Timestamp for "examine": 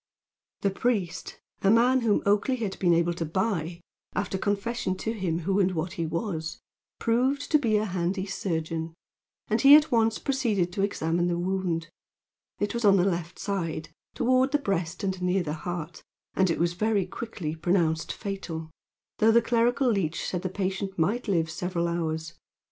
10.81-11.27